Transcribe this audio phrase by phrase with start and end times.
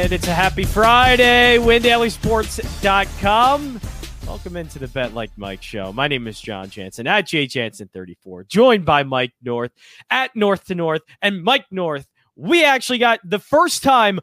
[0.00, 1.58] And it's a happy Friday.
[1.58, 3.80] WinDailySports.com.
[4.26, 5.92] Welcome into the Bet Like Mike show.
[5.92, 9.72] My name is Jon Jansen at JJansen34, joined by Mike North
[10.08, 11.02] at North to North.
[11.20, 14.20] And Mike North, we actually got the first time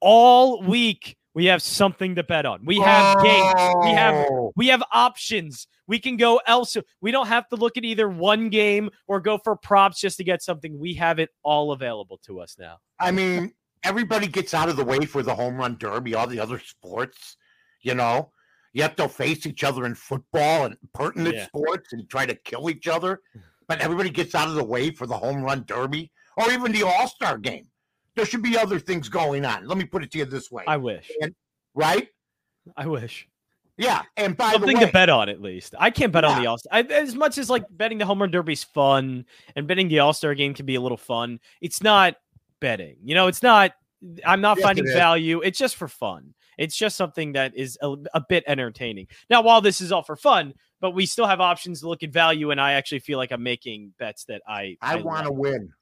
[0.00, 2.64] all week we have something to bet on.
[2.64, 3.22] We have oh.
[3.22, 3.54] games.
[3.84, 5.68] We have we have options.
[5.86, 6.82] We can go elsewhere.
[7.00, 10.24] We don't have to look at either one game or go for props just to
[10.24, 10.80] get something.
[10.80, 12.78] We have it all available to us now.
[12.98, 13.52] I mean,
[13.84, 17.36] everybody gets out of the way for the home run derby, all the other sports,
[17.80, 18.30] you know.
[18.74, 21.46] Yet they'll face each other in football and pertinent yeah.
[21.46, 23.20] sports and try to kill each other.
[23.68, 26.82] But everybody gets out of the way for the home run derby or even the
[26.82, 27.68] all star game.
[28.16, 29.66] There should be other things going on.
[29.66, 30.64] Let me put it to you this way.
[30.66, 31.10] I wish.
[31.22, 31.32] And,
[31.74, 32.08] right?
[32.76, 33.26] I wish.
[33.78, 35.74] Yeah, and by something way, to bet on at least.
[35.78, 36.30] I can't bet yeah.
[36.30, 36.84] on the All Star.
[36.90, 39.24] As much as like betting the home run derby is fun,
[39.56, 41.40] and betting the All Star game can be a little fun.
[41.62, 42.16] It's not
[42.62, 42.96] betting.
[43.02, 43.72] You know, it's not
[44.24, 45.40] I'm not yes, finding it value.
[45.40, 46.34] It's just for fun.
[46.58, 49.06] It's just something that is a, a, bit entertaining.
[49.30, 52.10] Now, while this is all for fun, but we still have options to look at
[52.10, 55.32] value, and I actually feel like I'm making bets that I I, I want to
[55.32, 55.72] win.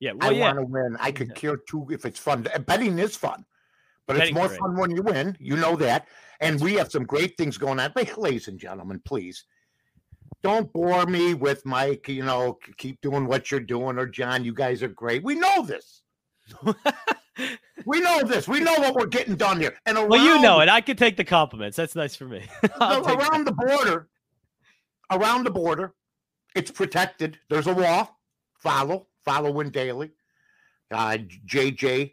[0.00, 0.52] Yeah, well, I yeah.
[0.52, 0.96] want to win.
[1.00, 2.46] I could care too if it's fun.
[2.66, 3.44] Betting is fun,
[4.06, 5.36] but Betting it's more fun when you win.
[5.38, 6.08] You know that,
[6.40, 7.92] and we have some great things going on.
[7.94, 9.44] But ladies and gentlemen, please
[10.42, 12.08] don't bore me with Mike.
[12.08, 14.44] You know, keep doing what you're doing, or John.
[14.44, 15.22] You guys are great.
[15.22, 15.97] We know this.
[17.84, 18.48] We know this.
[18.48, 19.76] We know what we're getting done here.
[19.86, 20.68] And around, well, you know it.
[20.68, 21.76] I could take the compliments.
[21.76, 22.42] That's nice for me.
[22.80, 24.08] around the border,
[25.10, 25.94] around the border,
[26.54, 27.38] it's protected.
[27.48, 28.18] There's a wall.
[28.58, 30.10] Follow, follow Win Daily.
[30.90, 32.12] Uh, JJ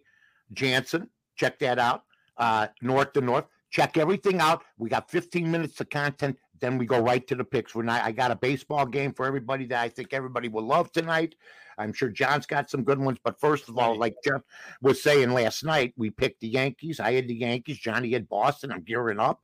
[0.53, 2.03] Jansen, check that out.
[2.37, 4.63] Uh, north to north, check everything out.
[4.77, 6.37] We got 15 minutes of content.
[6.59, 7.75] Then we go right to the picks.
[7.75, 10.91] We're not, I got a baseball game for everybody that I think everybody will love
[10.91, 11.35] tonight.
[11.77, 13.19] I'm sure John's got some good ones.
[13.23, 14.41] But first of all, like Jeff
[14.81, 16.99] was saying last night, we picked the Yankees.
[16.99, 17.79] I had the Yankees.
[17.79, 18.71] Johnny had Boston.
[18.71, 19.41] I'm gearing up.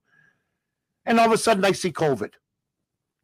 [1.06, 2.32] And all of a sudden, I see COVID.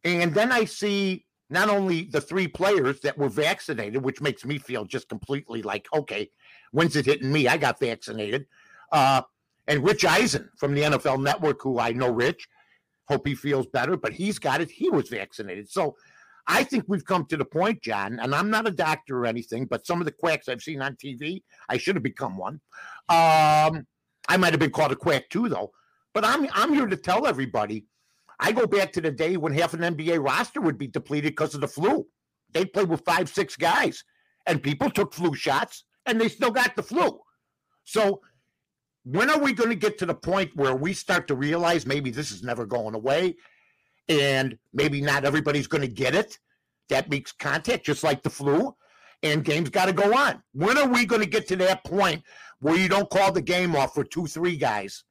[0.04, 4.58] And then I see not only the three players that were vaccinated, which makes me
[4.58, 6.30] feel just completely like, okay,
[6.72, 7.48] when's it hitting me?
[7.48, 8.46] I got vaccinated.
[8.92, 9.22] Uh,
[9.66, 12.48] and Rich Eisen from the NFL Network, who I know Rich,
[13.08, 14.70] hope he feels better, but he's got it.
[14.70, 15.70] He was vaccinated.
[15.70, 15.96] So
[16.46, 19.66] I think we've come to the point, John, and I'm not a doctor or anything,
[19.66, 22.60] but some of the quacks I've seen on TV, I should have become one.
[23.08, 23.86] Um,
[24.28, 25.72] I might have been called a quack too, though.
[26.14, 27.86] But I'm I'm here to tell everybody.
[28.40, 31.54] I go back to the day when half an NBA roster would be depleted because
[31.54, 32.06] of the flu.
[32.52, 34.02] They played with five, six guys,
[34.46, 37.18] and people took flu shots, and they still got the flu.
[37.84, 38.20] So
[39.10, 42.10] when are we going to get to the point where we start to realize maybe
[42.10, 43.36] this is never going away
[44.06, 46.38] and maybe not everybody's going to get it.
[46.90, 48.74] That makes contact, just like the flu,
[49.22, 50.42] and games got to go on.
[50.52, 52.22] When are we going to get to that point
[52.60, 55.04] where you don't call the game off for two, three guys?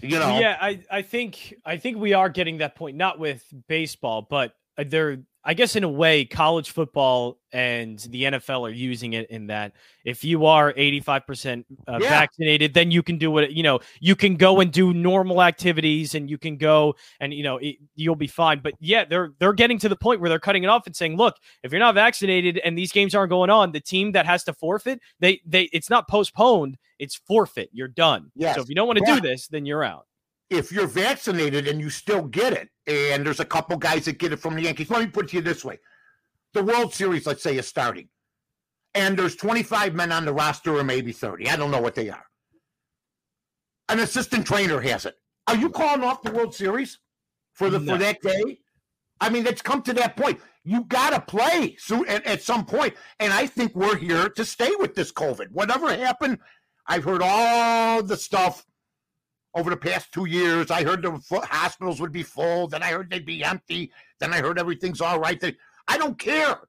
[0.00, 0.38] You know?
[0.38, 4.54] Yeah, I, I think I think we are getting that point, not with baseball, but
[4.78, 5.18] uh, there
[5.48, 9.72] I guess in a way, college football and the NFL are using it in that
[10.04, 12.08] if you are 85% uh, yeah.
[12.10, 16.14] vaccinated, then you can do what, you know, you can go and do normal activities
[16.14, 18.60] and you can go and, you know, it, you'll be fine.
[18.60, 21.16] But yeah, they're, they're getting to the point where they're cutting it off and saying,
[21.16, 24.44] look, if you're not vaccinated and these games aren't going on, the team that has
[24.44, 27.70] to forfeit, they, they, it's not postponed, it's forfeit.
[27.72, 28.30] You're done.
[28.34, 28.56] Yes.
[28.56, 29.14] So if you don't want to yeah.
[29.14, 30.07] do this, then you're out
[30.50, 34.32] if you're vaccinated and you still get it, and there's a couple guys that get
[34.32, 34.90] it from the Yankees.
[34.90, 35.78] Let me put it to you this way:
[36.54, 38.08] the World Series, let's say, is starting,
[38.94, 41.48] and there's 25 men on the roster, or maybe 30.
[41.48, 42.24] I don't know what they are.
[43.88, 45.14] An assistant trainer has it.
[45.46, 46.98] Are you calling off the World Series
[47.54, 47.92] for the no.
[47.92, 48.58] for that day?
[49.20, 50.40] I mean, it's come to that point.
[50.64, 54.44] You got to play so at, at some point, and I think we're here to
[54.44, 55.50] stay with this COVID.
[55.52, 56.38] Whatever happened,
[56.86, 58.64] I've heard all the stuff
[59.58, 60.70] over the past two years.
[60.70, 62.68] I heard the hospitals would be full.
[62.68, 63.90] Then I heard they'd be empty.
[64.20, 65.42] Then I heard everything's all right.
[65.88, 66.60] I don't care.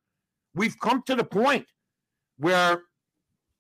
[0.56, 1.68] We've come to the point
[2.38, 2.82] where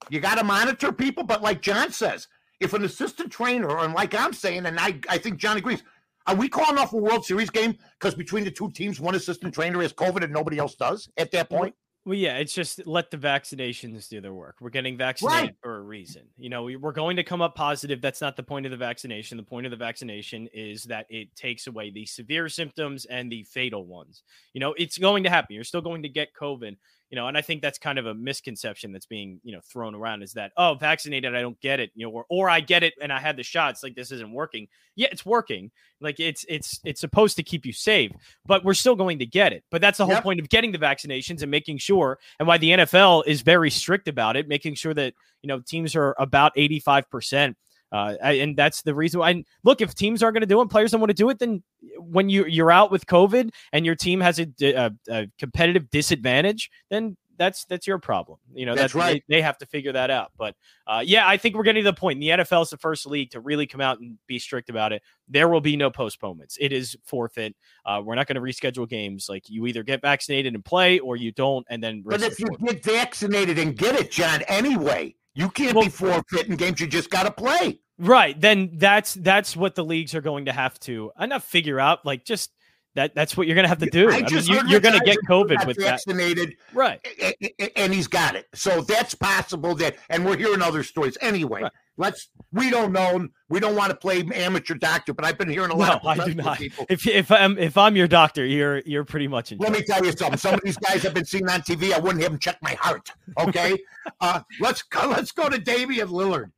[0.10, 1.24] you got to monitor people.
[1.24, 2.28] But like John says,
[2.60, 5.84] if an assistant trainer, and like I'm saying, and I, I think John agrees,
[6.28, 9.54] are we calling off a World Series game because between the two teams, one assistant
[9.54, 11.76] trainer has COVID and nobody else does at that point?
[12.10, 14.56] Well, yeah, it's just let the vaccinations do their work.
[14.60, 15.56] We're getting vaccinated right.
[15.62, 16.24] for a reason.
[16.40, 18.02] You know, we, are going to come up positive.
[18.02, 19.38] That's not the point of the vaccination.
[19.38, 23.44] The point of the vaccination is that it takes away the severe symptoms and the
[23.44, 24.24] fatal ones.
[24.54, 25.54] You know, it's going to happen.
[25.54, 26.78] You're still going to get COVID
[27.10, 29.96] you know, and I think that's kind of a misconception that's being, you know, thrown
[29.96, 32.84] around is that, oh, vaccinated, I don't get it, you know, or, or I get
[32.84, 34.68] it and I had the shots, like this isn't working.
[34.96, 35.72] Yeah, it's working.
[36.02, 38.12] Like it's it's it's supposed to keep you safe,
[38.46, 39.64] but we're still going to get it.
[39.72, 40.24] But that's the whole yep.
[40.24, 44.08] point of getting the vaccinations and making sure, and why the NFL is very strict
[44.08, 47.58] about it, making sure that you know teams are about eighty five percent
[47.92, 49.44] Uh, and that's the reason why.
[49.64, 51.64] Look, if teams aren't going to do it, players don't want to do it, then
[51.98, 56.70] when you you're out with COVID and your team has a, a, a competitive disadvantage,
[56.90, 58.38] then that's that's your problem.
[58.54, 59.24] You know, that's, that's right.
[59.28, 60.32] They, they, have to figure that out.
[60.38, 60.56] But
[60.86, 62.20] uh, yeah, I think we're getting to the point.
[62.20, 65.02] The NFL is the first league to really come out and be strict about it.
[65.28, 66.58] There will be no postponements.
[66.60, 67.56] It is forfeit.
[67.86, 69.28] Uh, we're not going to reschedule games.
[69.30, 72.04] Like you either get vaccinated and play, or you don't, and then.
[72.06, 76.58] But if you get vaccinated and get it, John, anyway, you can't well, be forfeiting
[76.58, 76.82] games.
[76.82, 77.80] You just got to play.
[77.98, 78.40] Right.
[78.40, 81.12] Then that's that's what the leagues are going to have to.
[81.18, 82.06] I not figure out.
[82.06, 82.52] Like just
[82.96, 84.10] that that's what you're going to have to do.
[84.10, 86.76] I, I mean, you, are going to get COVID with vaccinated, that.
[86.76, 87.72] right?
[87.78, 88.48] And he's got it.
[88.54, 89.76] So that's possible.
[89.76, 91.64] That and we're hearing other stories anyway.
[91.64, 91.72] Right.
[92.00, 92.30] Let's.
[92.54, 93.28] We don't know.
[93.50, 96.02] We don't want to play amateur doctor, but I've been hearing a lot.
[96.02, 96.58] No, I do not.
[96.58, 96.86] People.
[96.90, 99.52] If if I'm if I'm your doctor, you're you're pretty much.
[99.52, 100.38] In Let me tell you something.
[100.38, 101.92] Some of these guys have been seen on TV.
[101.92, 103.12] I wouldn't have them check my heart.
[103.38, 103.78] Okay.
[104.22, 105.10] uh, let's go.
[105.10, 106.52] Let's go to Damian Lillard.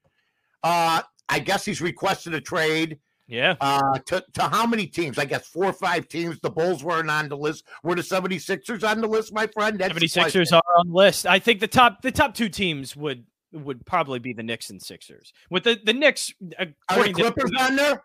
[0.64, 3.00] Uh, I guess he's requested a trade.
[3.28, 3.56] Yeah.
[3.60, 5.18] Uh, to, to how many teams?
[5.18, 6.40] I guess four or five teams.
[6.42, 7.64] The Bulls weren't on the list.
[7.82, 9.80] Were the 76ers on the list, my friend?
[9.80, 11.26] That's 76ers are on the list.
[11.26, 14.82] I think the top the top two teams would would probably be the Knicks and
[14.82, 15.34] Sixers.
[15.50, 18.04] With the the Knicks, are the Clippers to, on there?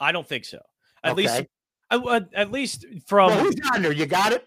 [0.00, 0.58] I don't think so.
[1.02, 1.22] At okay.
[1.22, 1.46] least,
[1.90, 3.92] uh, at least from well, who's on there?
[3.92, 4.46] You got it.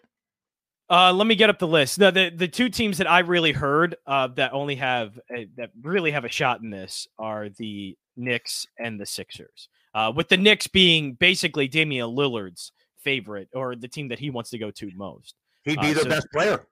[0.89, 1.99] Uh, let me get up the list.
[1.99, 5.71] The, the the two teams that I really heard uh, that only have a, that
[5.81, 10.37] really have a shot in this are the Knicks and the Sixers uh, with the
[10.37, 14.91] Knicks being basically Damian Lillard's favorite or the team that he wants to go to
[14.95, 15.35] most.
[15.63, 16.67] He'd be uh, their so best player.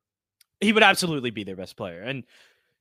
[0.59, 2.23] He would absolutely be their best player, and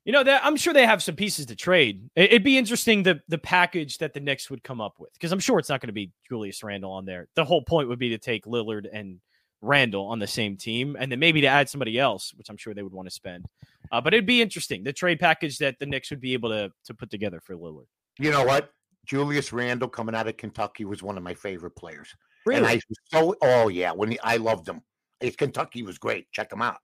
[0.05, 2.09] you know that I'm sure they have some pieces to trade.
[2.17, 5.41] It'd be interesting the the package that the Knicks would come up with because I'm
[5.41, 7.29] sure it's not going to be Julius Randle on there.
[7.35, 9.21] The whole point would be to take Lillard and
[9.61, 12.75] Randle on the same team, and then maybe to add somebody else, which I'm sure
[12.75, 13.47] they would want to spend.
[13.91, 16.71] Uh, but it'd be interesting the trade package that the Knicks would be able to
[16.85, 17.87] to put together for Lillard.
[18.19, 18.71] You know what?
[19.07, 22.15] Julius Randle coming out of Kentucky was one of my favorite players.
[22.47, 22.59] Really?
[22.59, 24.83] And I was so oh yeah, when he, I loved him.
[25.21, 26.31] His Kentucky was great.
[26.31, 26.79] Check him out.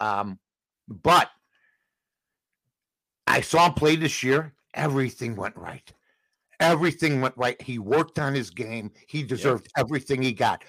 [0.00, 0.38] Um,
[0.88, 1.30] but
[3.34, 4.54] I saw him play this year.
[4.74, 5.92] Everything went right.
[6.60, 7.60] Everything went right.
[7.60, 8.92] He worked on his game.
[9.08, 9.84] He deserved yep.
[9.84, 10.62] everything he got.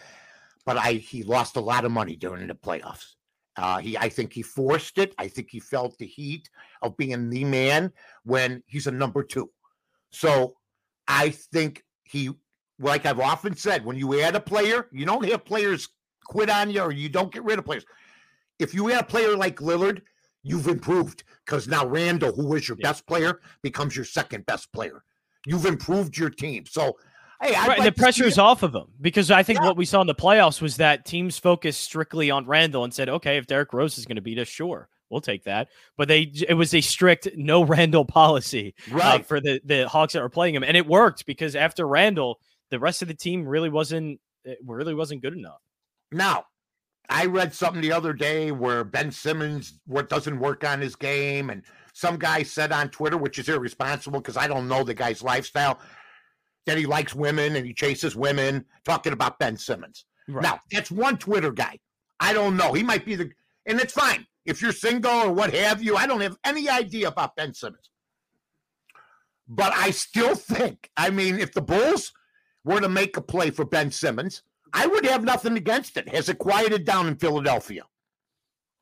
[0.65, 3.13] But I he lost a lot of money during the playoffs.
[3.55, 5.13] Uh, he, I think he forced it.
[5.19, 6.49] I think he felt the heat
[6.81, 7.91] of being the man
[8.23, 9.51] when he's a number two.
[10.09, 10.55] So
[11.07, 12.31] I think he,
[12.79, 15.87] like I've often said, when you add a player, you don't have players
[16.25, 17.85] quit on you or you don't get rid of players.
[18.57, 20.01] If you add a player like Lillard,
[20.45, 22.89] you've improved because now Randle, who was your yeah.
[22.89, 25.03] best player, becomes your second best player.
[25.45, 26.65] You've improved your team.
[26.65, 26.97] So,
[27.41, 29.65] hey, right, like the pressure's off of him because I think yeah.
[29.65, 33.09] what we saw in the playoffs was that teams focused strictly on Randle and said,
[33.09, 35.69] okay, if Derrick Rose is going to beat us, sure we'll take that.
[35.97, 39.21] But they it was a strict no Randle policy uh, right.
[39.21, 42.39] Uh, for the the Hawks that were playing him, and it worked because after Randle,
[42.69, 45.61] the rest of the team really wasn't it really wasn't good enough.
[46.11, 46.45] Now,
[47.09, 51.49] I read something the other day where Ben Simmons what doesn't work on his game,
[51.49, 51.63] and
[51.93, 55.79] some guy said on Twitter, which is irresponsible because I don't know the guy's lifestyle,
[56.65, 58.65] that he likes women and he chases women.
[58.83, 60.05] Talking about Ben Simmons.
[60.27, 60.43] Right.
[60.43, 61.79] Now, that's one Twitter guy.
[62.19, 62.73] I don't know.
[62.73, 63.29] He might be the,
[63.65, 65.95] and it's fine if you're single or what have you.
[65.95, 67.89] I don't have any idea about Ben Simmons.
[69.47, 72.13] But I still think, I mean, if the Bulls
[72.63, 74.41] were to make a play for Ben Simmons,
[74.73, 76.07] I would have nothing against it.
[76.09, 77.83] Has it quieted down in Philadelphia?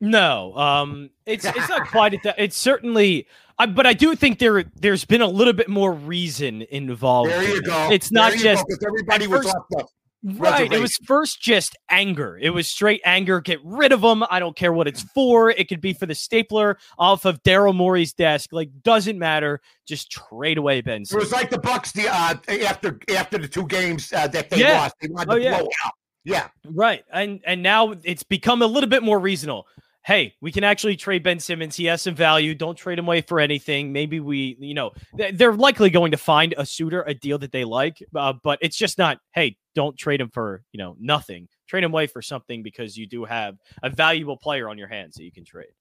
[0.02, 2.20] No, um, it's it's not quite.
[2.38, 3.26] It's certainly,
[3.58, 7.32] I, but I do think there there's been a little bit more reason involved.
[7.32, 7.90] There you go.
[7.90, 9.86] It's not just go, everybody was first, off the
[10.24, 10.72] Right.
[10.72, 12.38] It was first just anger.
[12.42, 13.42] It was straight anger.
[13.42, 14.24] Get rid of them.
[14.30, 15.50] I don't care what it's for.
[15.50, 18.54] It could be for the stapler off of Daryl Morey's desk.
[18.54, 19.60] Like, doesn't matter.
[19.86, 21.02] Just trade away Ben.
[21.02, 21.92] It was like the Bucks.
[21.92, 24.82] The uh, after after the two games uh, that they yeah.
[24.82, 25.60] lost, they wanted oh, to yeah.
[25.60, 25.94] blow out.
[26.24, 26.48] Yeah.
[26.66, 27.04] Right.
[27.12, 29.68] And and now it's become a little bit more reasonable
[30.06, 31.76] hey, we can actually trade Ben Simmons.
[31.76, 32.54] He has some value.
[32.54, 33.94] Don't trade him away for anything.
[33.94, 34.92] Maybe we, you know,
[35.34, 38.76] they're likely going to find a suitor, a deal that they like, uh, but it's
[38.78, 41.48] just not, hey, don't trade him for, you know, nothing.
[41.68, 45.16] Trade him away for something because you do have a valuable player on your hands
[45.16, 45.74] that you can trade.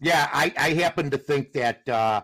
[0.00, 2.22] Yeah, I, I happen to think that uh,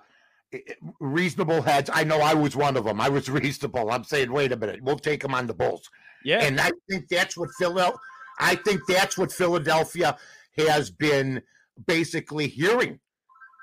[1.00, 3.00] reasonable heads, I know I was one of them.
[3.00, 3.90] I was reasonable.
[3.90, 5.88] I'm saying, wait a minute, we'll take him on the Bulls.
[6.24, 6.42] Yeah.
[6.42, 7.98] And I think that's what Philadelphia,
[8.40, 10.16] I think that's what Philadelphia
[10.56, 11.42] has been
[11.86, 12.98] basically hearing.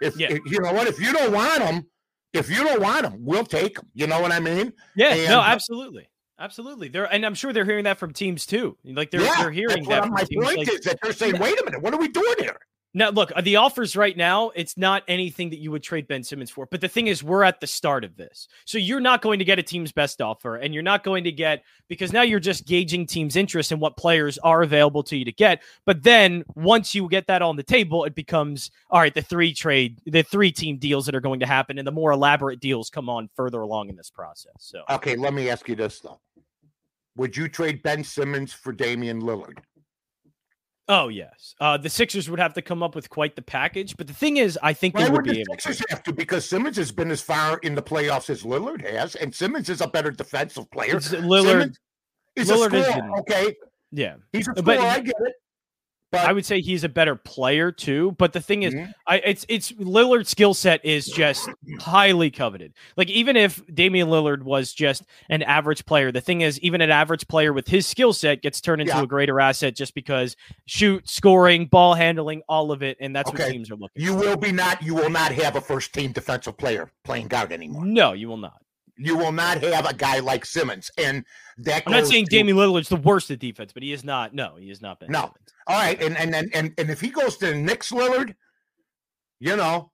[0.01, 0.38] If, yeah.
[0.45, 1.88] you know what, if you don't want them,
[2.33, 3.89] if you don't want them, we'll take them.
[3.93, 4.74] You know what I mean?
[4.95, 5.13] Yeah.
[5.13, 6.09] And, no, absolutely.
[6.38, 6.89] Absolutely.
[6.89, 8.77] They're and I'm sure they're hearing that from teams too.
[8.84, 10.10] Like they're yeah, they're hearing that.
[10.10, 11.42] my point like, is that they're saying, yeah.
[11.42, 12.60] "Wait a minute, what are we doing here?"
[12.97, 16.23] Now, look, uh, the offers right now, it's not anything that you would trade Ben
[16.23, 16.65] Simmons for.
[16.65, 18.47] But the thing is, we're at the start of this.
[18.63, 21.31] So you're not going to get a team's best offer, and you're not going to
[21.31, 25.25] get because now you're just gauging teams' interest in what players are available to you
[25.25, 25.61] to get.
[25.85, 29.53] But then once you get that on the table, it becomes all right, the three
[29.53, 32.89] trade, the three team deals that are going to happen, and the more elaborate deals
[32.89, 34.53] come on further along in this process.
[34.59, 36.21] So, okay, let me ask you this, though.
[37.17, 39.57] Would you trade Ben Simmons for Damian Lillard?
[40.88, 43.98] Oh yes, uh, the Sixers would have to come up with quite the package.
[43.98, 45.86] But the thing is, I think Why they would be able to the Sixers to.
[45.89, 49.34] have to because Simmons has been as far in the playoffs as Lillard has, and
[49.34, 50.98] Simmons is a better defensive player.
[50.98, 51.80] It's Lillard Simmons
[52.36, 53.56] is Lillard a scorer, okay.
[53.92, 54.63] Yeah, he's a scorer.
[54.63, 55.34] But, I get it.
[56.12, 58.13] But I would say he's a better player too.
[58.17, 58.91] But the thing is, mm-hmm.
[59.07, 62.74] I it's it's Lillard's skill set is just highly coveted.
[62.95, 66.91] Like even if Damian Lillard was just an average player, the thing is, even an
[66.91, 69.01] average player with his skill set gets turned into yeah.
[69.03, 70.35] a greater asset just because
[70.65, 73.43] shoot, scoring, ball handling, all of it, and that's okay.
[73.43, 74.01] what teams are looking.
[74.01, 74.19] You for.
[74.19, 74.81] will be not.
[74.81, 77.85] You will not have a first team defensive player playing guard anymore.
[77.85, 78.62] No, you will not.
[78.97, 81.25] You will not have a guy like Simmons, and
[81.57, 81.83] that.
[81.85, 84.33] I'm not saying to, Damian Lillard's the worst at defense, but he is not.
[84.33, 85.11] No, he has not been.
[85.11, 85.33] No.
[85.67, 88.35] All right, and and and and, and if he goes to the Knicks, Lillard,
[89.39, 89.91] you know,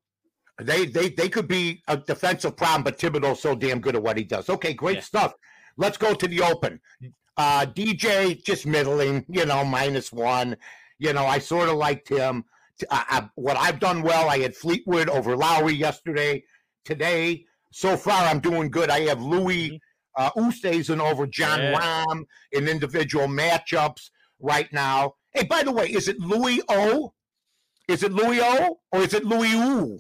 [0.60, 4.17] they they they could be a defensive problem, but Thibodeau's so damn good at what
[4.17, 4.50] he does.
[4.50, 5.01] Okay, great yeah.
[5.01, 5.34] stuff.
[5.77, 6.79] Let's go to the open.
[7.38, 10.58] Uh, DJ just middling, you know, minus one.
[11.00, 12.46] You know, I sort of liked him.
[12.91, 16.43] I, I, what I've done well, I had Fleetwood over Lowry yesterday.
[16.84, 18.90] Today, so far, I'm doing good.
[18.90, 20.24] I have Louis mm-hmm.
[20.24, 21.80] uh, Oosthuizen over Jon yeah.
[21.80, 24.10] Rahm in individual matchups
[24.40, 25.16] right now.
[25.32, 27.13] Hey, by the way, is it Louis O?
[27.88, 30.00] Is it Louis O or is it Louis U?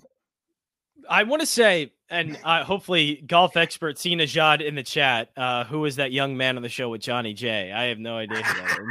[1.09, 5.29] I want to say, and uh, hopefully, golf expert Sina Jad in the chat.
[5.35, 7.71] Uh, who is that young man on the show with Johnny J?
[7.71, 8.43] I have no idea.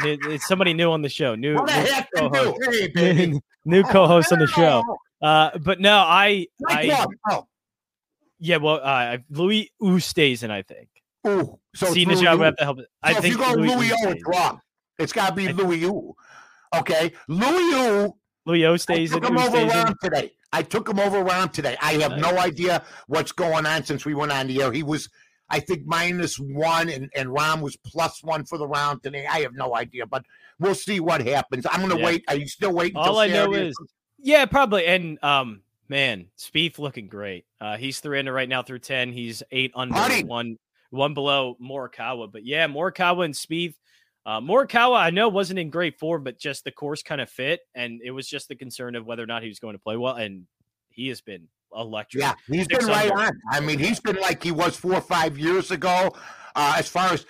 [0.05, 1.35] it's somebody new on the show.
[1.35, 2.59] New, what new co-host.
[2.95, 4.83] Hey, new co-host on the show.
[5.23, 7.47] Uh, but no, I, I oh.
[8.41, 10.89] Yeah, well, uh, Louis Oosthuizen, I think.
[11.27, 12.79] Ooh, so Jad would have to help.
[12.79, 14.61] So I if think you go Louis, Louis O, it's wrong.
[14.99, 16.15] It's got to be Louis U.
[16.75, 18.17] Okay, Louis U.
[18.47, 19.13] Louis O stays.
[19.13, 20.33] I took him over around today.
[20.53, 21.77] I took him over around today.
[21.81, 22.21] I have nice.
[22.21, 24.73] no idea what's going on since we went on the air.
[24.73, 25.09] He was,
[25.51, 29.27] I think, minus one, and and Rahm was plus one for the round today.
[29.27, 30.25] I have no idea, but
[30.59, 31.67] we'll see what happens.
[31.71, 32.07] I'm going to yeah.
[32.07, 32.25] wait.
[32.29, 32.97] Are you still waiting?
[32.97, 33.77] All I know is,
[34.19, 34.87] yeah, probably.
[34.87, 37.45] And um, man, Spieth looking great.
[37.61, 39.13] Uh, he's three under right now through ten.
[39.13, 40.25] He's eight under Honey.
[40.25, 40.57] one
[40.89, 42.33] one below Morikawa.
[42.33, 43.75] But yeah, Morikawa and Spieth
[44.27, 47.61] uh, Morikawa, I know, wasn't in great form, but just the course kind of fit,
[47.75, 49.97] and it was just the concern of whether or not he was going to play
[49.97, 50.15] well.
[50.15, 50.47] And
[50.91, 52.23] he has been electric.
[52.23, 53.33] Yeah, he's been right on.
[53.51, 56.15] I mean, he's been like he was four or five years ago.
[56.55, 57.25] Uh, as far as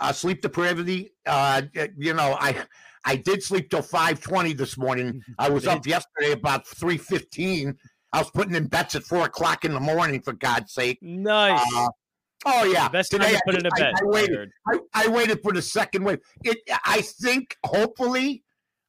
[0.00, 1.62] uh, sleep depravity, uh,
[1.96, 2.64] you know, I
[3.04, 5.22] I did sleep till five twenty this morning.
[5.38, 7.76] I was up yesterday about three fifteen.
[8.16, 10.98] I was putting in bets at four o'clock in the morning, for God's sake.
[11.02, 11.60] Nice.
[11.76, 11.88] Uh,
[12.44, 13.94] Oh yeah, best Today, time to put I, in a bet.
[13.94, 14.50] I, I waited.
[14.68, 16.20] I, I, waited for the second wave.
[16.44, 16.58] It.
[16.84, 18.44] I think hopefully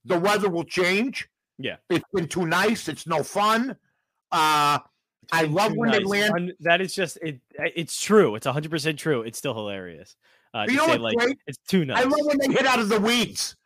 [0.05, 1.27] the weather will change.
[1.57, 2.87] Yeah, it's been too nice.
[2.87, 3.75] It's no fun.
[4.31, 4.79] Uh
[5.31, 5.99] I love when nice.
[5.99, 6.53] they land.
[6.59, 7.39] That is just it.
[7.57, 8.35] It's true.
[8.35, 9.23] It's hundred percent true.
[9.23, 10.15] It's still hilarious.
[10.53, 11.37] Uh, you know say, like, great?
[11.47, 11.99] It's too nice.
[11.99, 13.56] I love when they hit out of the weeds.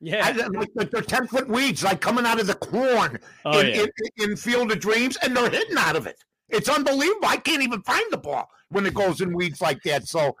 [0.00, 3.66] Yeah, I, like they're ten foot weeds, like coming out of the corn oh, in,
[3.66, 3.86] yeah.
[4.18, 6.22] in, in Field of Dreams, and they're hitting out of it.
[6.48, 7.26] It's unbelievable.
[7.26, 10.06] I can't even find the ball when it goes in weeds like that.
[10.06, 10.36] So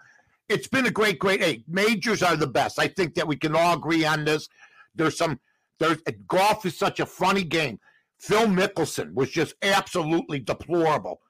[0.48, 1.42] it's been a great, great.
[1.42, 2.78] Hey, majors are the best.
[2.78, 4.48] I think that we can all agree on this.
[4.94, 5.40] There's some.
[5.80, 7.78] There's golf is such a funny game.
[8.18, 11.20] Phil Mickelson was just absolutely deplorable.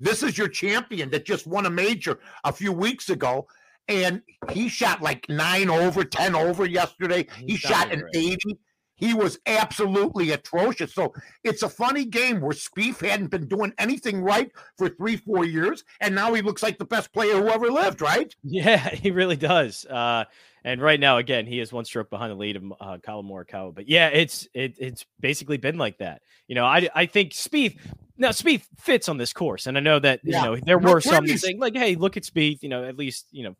[0.00, 3.46] This is your champion that just won a major a few weeks ago,
[3.88, 7.26] and he shot like nine over, ten over yesterday.
[7.38, 8.58] He, he shot an eighty.
[8.98, 10.92] He was absolutely atrocious.
[10.92, 11.14] So
[11.44, 15.84] it's a funny game where Spieth hadn't been doing anything right for three, four years,
[16.00, 18.34] and now he looks like the best player who ever lived, right?
[18.42, 19.84] Yeah, he really does.
[19.84, 20.24] Uh,
[20.64, 23.74] and right now, again, he is one stroke behind the lead of uh, Collin Morikawa.
[23.74, 26.22] But yeah, it's it, it's basically been like that.
[26.48, 27.78] You know, I I think Spieth
[28.16, 30.38] now Spieth fits on this course, and I know that yeah.
[30.38, 32.62] you know there were some saying like, hey, look at Spieth.
[32.62, 33.56] You know, at least you know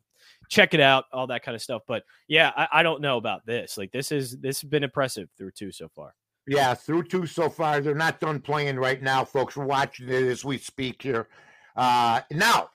[0.49, 1.83] check it out, all that kind of stuff.
[1.87, 3.77] But yeah, I, I don't know about this.
[3.77, 6.13] Like this is this has been impressive through two so far.
[6.47, 7.79] Yeah, through two so far.
[7.79, 9.55] They're not done playing right now, folks.
[9.55, 11.27] We're watching it as we speak here.
[11.75, 12.71] Uh, now,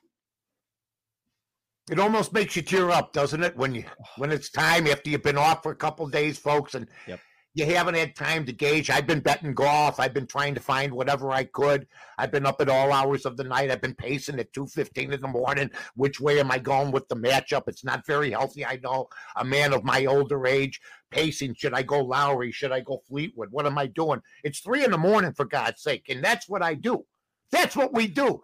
[1.90, 3.56] it almost makes you tear up, doesn't it?
[3.56, 3.84] When you
[4.16, 7.20] when it's time after you've been off for a couple days, folks, and yep.
[7.54, 8.90] You haven't had time to gauge.
[8.90, 10.00] I've been betting golf.
[10.00, 11.87] I've been trying to find whatever I could.
[12.18, 13.70] I've been up at all hours of the night.
[13.70, 15.70] I've been pacing at two fifteen in the morning.
[15.94, 17.68] Which way am I going with the matchup?
[17.68, 18.66] It's not very healthy.
[18.66, 20.80] I know a man of my older age
[21.12, 21.54] pacing.
[21.54, 22.50] Should I go Lowry?
[22.50, 23.49] Should I go Fleetwood?
[23.52, 24.20] What am I doing?
[24.42, 27.04] It's three in the morning for God's sake, and that's what I do.
[27.52, 28.42] That's what we do.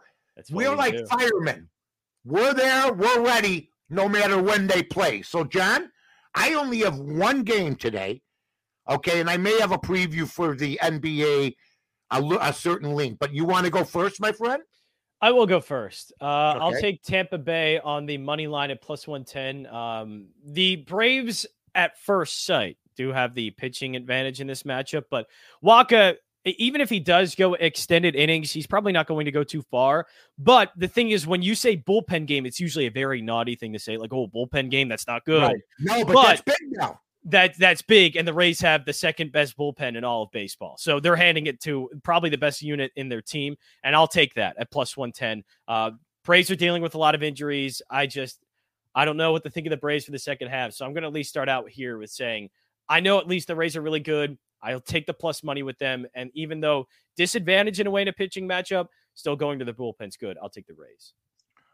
[0.50, 1.06] We're we like do.
[1.06, 1.68] firemen.
[2.24, 2.92] We're there.
[2.92, 5.22] We're ready, no matter when they play.
[5.22, 5.90] So, John,
[6.34, 8.22] I only have one game today
[8.90, 11.54] Okay, and I may have a preview for the NBA,
[12.10, 13.18] a, a certain link.
[13.20, 14.62] But you want to go first, my friend?
[15.20, 16.12] I will go first.
[16.20, 16.58] Uh, okay.
[16.58, 19.72] I'll take Tampa Bay on the money line at plus 110.
[19.72, 25.26] Um, the Braves, at first sight, do have the pitching advantage in this matchup, but
[25.62, 29.62] Wacha, even if he does go extended innings, he's probably not going to go too
[29.70, 30.06] far.
[30.38, 33.74] But the thing is, when you say bullpen game, it's usually a very naughty thing
[33.74, 35.42] to say, like, oh, bullpen game, that's not good.
[35.42, 35.60] Right.
[35.78, 39.30] No, but, but that's big now that that's big and the Rays have the second
[39.30, 40.76] best bullpen in all of baseball.
[40.78, 44.34] So they're handing it to probably the best unit in their team and I'll take
[44.34, 45.44] that at plus 110.
[45.68, 45.92] Uh
[46.24, 47.82] Braves are dealing with a lot of injuries.
[47.90, 48.38] I just
[48.94, 50.72] I don't know what to think of the Braves for the second half.
[50.72, 52.48] So I'm going to at least start out here with saying
[52.88, 54.38] I know at least the Rays are really good.
[54.62, 56.86] I'll take the plus money with them and even though
[57.16, 60.38] disadvantage in a way in a pitching matchup, still going to the bullpen's good.
[60.42, 61.12] I'll take the Rays.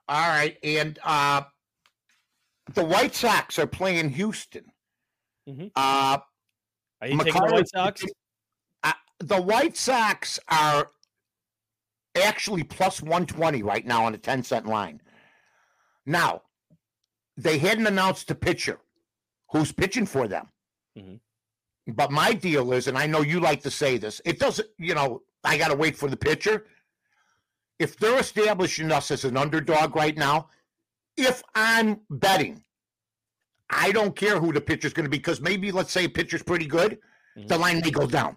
[0.08, 1.42] All right, and uh
[2.74, 4.64] the White Sox are playing Houston.
[5.48, 5.66] Mm-hmm.
[5.76, 6.18] Uh,
[7.00, 8.04] are you taking the White Sox?
[8.82, 10.88] Uh, the White Sox are
[12.16, 15.00] actually plus 120 right now on a 10 cent line.
[16.04, 16.42] Now,
[17.36, 18.78] they hadn't announced a pitcher
[19.50, 20.48] who's pitching for them.
[20.98, 21.16] Mm-hmm.
[21.94, 24.94] But my deal is, and I know you like to say this, it doesn't, you
[24.94, 26.66] know, I got to wait for the pitcher.
[27.78, 30.48] If they're establishing us as an underdog right now,
[31.16, 32.62] if I'm betting
[33.70, 36.42] I don't care who the pitcher's going to be because maybe let's say a pitcher's
[36.42, 36.98] pretty good,
[37.36, 37.46] mm-hmm.
[37.46, 38.36] the line may go down.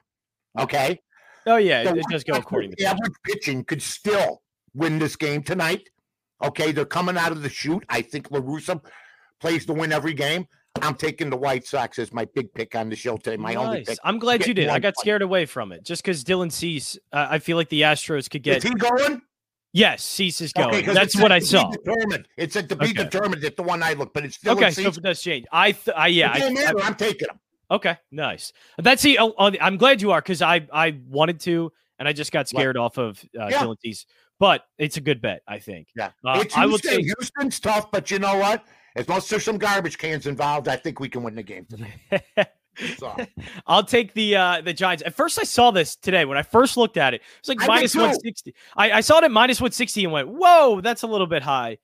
[0.58, 1.00] Okay.
[1.46, 4.42] Oh yeah, so it, does go according to average pitching could still
[4.74, 5.90] win this game tonight.
[6.44, 7.84] Okay, they're coming out of the shoot.
[7.90, 8.82] I think La Russa
[9.40, 10.48] plays to win every game.
[10.82, 13.38] I'm taking the White Sox as my big pick on the show today.
[13.38, 13.66] My nice.
[13.66, 13.98] only pick.
[14.04, 14.70] I'm glad you did.
[14.70, 16.98] I got scared away from it just because Dylan Cease.
[17.12, 18.58] Uh, I feel like the Astros could get.
[18.58, 19.22] Is he going?
[19.72, 20.76] Yes, Cease is going.
[20.76, 21.70] Okay, That's what I saw.
[21.70, 22.28] Determined.
[22.38, 23.04] It's at to be okay.
[23.04, 24.72] determined at the one I look, but it's still okay.
[24.72, 27.40] So it does change, I, th- I yeah, I, I, am taking them.
[27.72, 28.52] Okay, nice.
[28.80, 29.20] That's the.
[29.20, 32.48] Oh, oh, I'm glad you are because I I wanted to, and I just got
[32.48, 32.84] scared what?
[32.84, 33.62] off of uh, yeah.
[33.62, 34.06] Dylan Cease.
[34.40, 35.90] But it's a good bet, I think.
[35.96, 38.64] Yeah, uh, it's I will say Houston's tough, but you know what?
[38.96, 41.66] As long as there's some garbage cans involved, I think we can win the game
[41.66, 42.24] today.
[43.68, 45.04] I'll take the uh the Giants.
[45.06, 47.22] At first, I saw this today when I first looked at it.
[47.40, 48.56] It's like minus one sixty.
[48.76, 51.44] I, I saw it at minus one sixty and went, "Whoa, that's a little bit
[51.44, 51.78] high."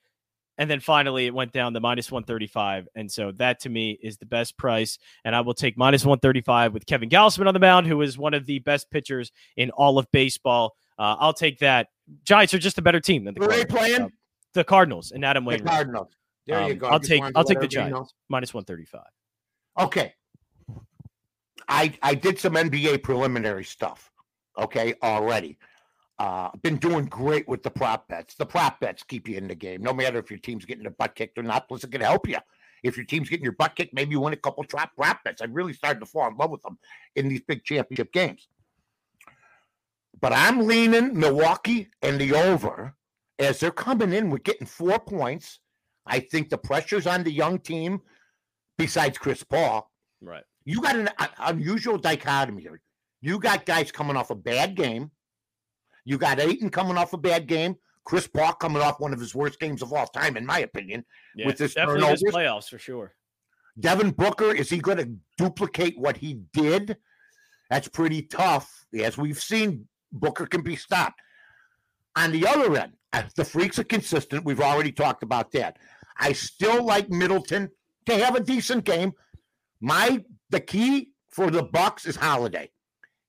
[0.58, 3.70] And then finally, it went down to minus one thirty five, and so that to
[3.70, 4.98] me is the best price.
[5.26, 8.02] And I will take minus one thirty five with Kevin Gausman on the mound, who
[8.02, 10.76] is one of the best pitchers in all of baseball.
[10.98, 11.88] Uh, I'll take that.
[12.24, 13.44] Giants are just a better team than the.
[13.44, 14.02] Are playing?
[14.04, 14.10] Uh,
[14.54, 15.60] the Cardinals and Adam Wayne.
[15.60, 16.16] The Cardinals.
[16.48, 16.88] There um, you go.
[16.88, 19.02] I'll take I'll take the Giants minus one thirty five.
[19.78, 20.14] Okay,
[21.67, 24.12] I I did some NBA preliminary stuff.
[24.58, 25.58] Okay, already.
[26.17, 28.36] Uh, been doing great with the prop bets.
[28.36, 30.91] The prop bets keep you in the game, no matter if your team's getting their
[30.91, 31.67] butt kicked or not.
[31.67, 32.38] Plus, it can help you.
[32.84, 35.41] If your team's getting your butt kicked, maybe you win a couple trap prop bets.
[35.41, 36.78] I really started to fall in love with them
[37.15, 38.47] in these big championship games.
[40.21, 42.95] But I'm leaning Milwaukee and the over
[43.38, 45.60] as they're coming in We're getting four points.
[46.06, 48.01] I think the pressure's on the young team,
[48.78, 49.91] besides Chris Paul.
[50.21, 52.82] Right you got an unusual dichotomy here.
[53.21, 55.12] You got guys coming off a bad game.
[56.04, 57.75] You got Ayton coming off a bad game.
[58.04, 61.04] Chris Paul coming off one of his worst games of all time, in my opinion,
[61.36, 62.21] yeah, with this turnovers.
[62.23, 63.13] playoffs for sure.
[63.80, 66.97] Devin Booker is he going to duplicate what he did?
[67.69, 68.86] That's pretty tough.
[68.97, 71.19] As we've seen, Booker can be stopped.
[72.15, 74.45] On the other end, uh, the freaks are consistent.
[74.45, 75.78] We've already talked about that.
[76.17, 77.69] I still like Middleton
[78.06, 79.13] to have a decent game.
[79.82, 82.70] My the key for the Bucks is Holiday.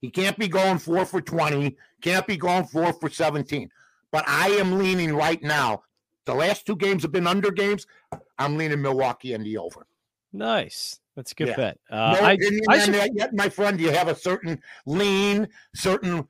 [0.01, 3.71] He can't be going four for 20, can't be going four for 17.
[4.13, 5.83] But I am leaning right now.
[6.27, 7.87] The last two games have been under games.
[8.39, 9.87] I'm leaning Milwaukee and the over.
[10.33, 11.01] Nice.
[11.15, 11.57] That's a good yeah.
[11.57, 11.79] bet.
[11.91, 12.37] Uh, no, I,
[12.69, 13.11] I should...
[13.15, 16.29] yet, my friend, do you have a certain lean, certain,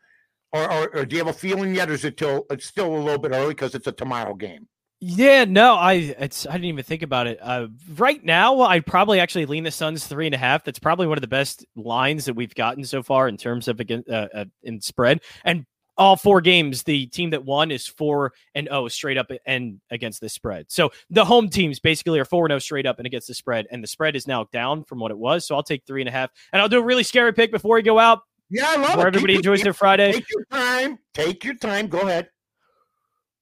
[0.52, 1.90] or, or, or, do you have a feeling yet?
[1.90, 4.68] Or is it till it's still a little bit early because it's a tomorrow game?
[5.00, 7.38] Yeah, no, I it's I didn't even think about it.
[7.42, 10.64] Uh, right now, I'd probably actually lean the Suns three and a half.
[10.64, 13.78] That's probably one of the best lines that we've gotten so far in terms of
[13.78, 15.20] again uh, uh, in spread.
[15.44, 15.66] And
[15.98, 20.22] all four games, the team that won is four and oh straight up and against
[20.22, 20.66] the spread.
[20.68, 23.66] So the home teams basically are four and oh straight up and against the spread,
[23.70, 25.46] and the spread is now down from what it was.
[25.46, 27.76] So I'll take three and a half, and I'll do a really scary pick before
[27.76, 28.20] we go out.
[28.48, 29.14] Yeah, I love where it.
[29.14, 30.12] everybody enjoys your, their Friday.
[30.12, 30.98] Take your time.
[31.12, 31.88] Take your time.
[31.88, 32.30] Go ahead.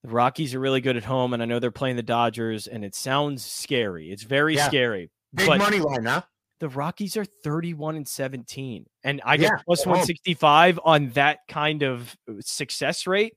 [0.05, 2.85] The Rockies are really good at home, and I know they're playing the Dodgers, and
[2.85, 4.11] it sounds scary.
[4.11, 4.67] It's very Yeah.
[4.67, 5.09] scary.
[5.33, 6.21] Big money line, huh?
[6.59, 11.81] The Rockies are 31 and 17, and I get Yeah, plus 165 on that kind
[11.81, 13.33] of uh, success rate.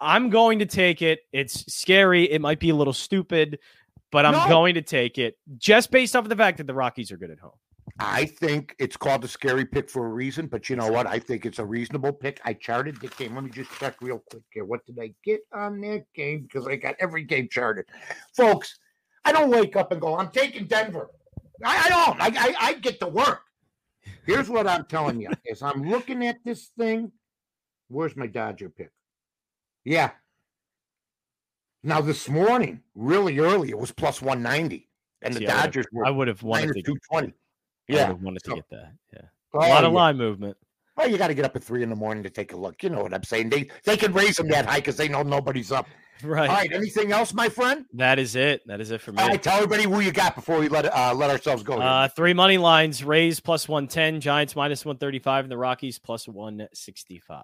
[0.00, 1.20] I'm going to take it.
[1.30, 2.24] It's scary.
[2.24, 3.58] It might be a little stupid,
[4.10, 4.48] but I'm No.
[4.48, 7.30] going to take it just based off of the fact that the Rockies are good
[7.30, 7.52] at home.
[7.98, 11.06] I think it's called a scary pick for a reason, but you know what?
[11.06, 12.40] I think it's a reasonable pick.
[12.44, 13.34] I charted the game.
[13.34, 14.64] Let me just check real quick here.
[14.64, 16.42] What did I get on that game?
[16.42, 17.84] Because I got every game charted.
[18.34, 18.78] Folks,
[19.24, 21.10] I don't wake up and go, I'm taking Denver.
[21.64, 22.20] I, I don't.
[22.20, 23.42] I, I, I get to work.
[24.26, 27.12] Here's what I'm telling you is I'm looking at this thing.
[27.88, 28.90] Where's my Dodger pick?
[29.84, 30.10] Yeah.
[31.84, 34.88] Now this morning, really early, it was plus 190.
[35.22, 37.34] And the yeah, Dodgers I were I would have wanted minus 220.
[37.88, 37.96] Yeah.
[37.96, 38.92] I would have wanted to get that.
[39.12, 39.20] Yeah.
[39.54, 39.98] A lot of yeah.
[39.98, 40.56] line movement.
[40.96, 42.82] Well, you got to get up at three in the morning to take a look.
[42.82, 43.48] You know what I'm saying?
[43.48, 45.86] They they can raise them that high because they know nobody's up.
[46.24, 46.48] Right.
[46.48, 46.72] All right.
[46.72, 47.84] Anything else, my friend?
[47.94, 48.62] That is it.
[48.66, 49.20] That is it for me.
[49.20, 49.42] All right.
[49.42, 51.80] Tell everybody who you got before we let uh, let ourselves go.
[51.80, 55.58] Uh, three money lines: Rays plus one ten, Giants minus one thirty five, and the
[55.58, 57.42] Rockies plus one sixty five.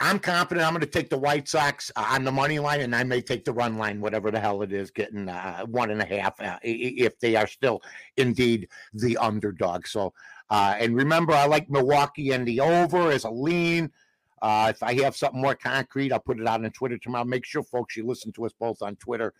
[0.00, 2.96] I'm confident I'm going to take the White Sox uh, on the money line, and
[2.96, 6.00] I may take the run line, whatever the hell it is, getting uh, one and
[6.00, 7.82] a half uh, if they are still
[8.16, 9.86] indeed the underdog.
[9.86, 10.14] So,
[10.48, 13.90] uh, and remember, I like Milwaukee and the over as a lean.
[14.40, 17.24] Uh, if I have something more concrete, I'll put it out on Twitter tomorrow.
[17.24, 19.34] Make sure, folks, you listen to us both on Twitter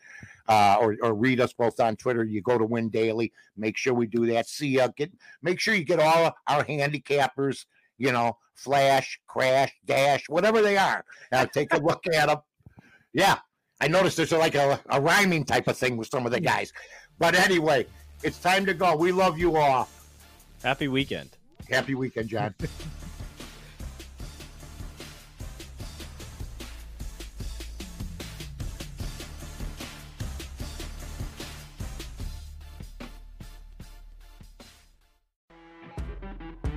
[0.47, 2.23] uh, or, or read us both on Twitter.
[2.23, 3.33] You go to Win Daily.
[3.57, 4.47] Make sure we do that.
[4.47, 4.89] See ya.
[4.95, 7.65] Get make sure you get all our handicappers
[8.01, 11.05] you know, flash, crash, dash, whatever they are.
[11.31, 12.39] Now take a look at them.
[13.13, 13.39] Yeah,
[13.81, 16.73] I noticed there's like a, a rhyming type of thing with some of the guys.
[17.19, 17.87] But anyway,
[18.23, 18.97] it's time to go.
[18.97, 19.89] We love you all.
[20.63, 21.37] Happy weekend.
[21.69, 22.55] Happy weekend, John.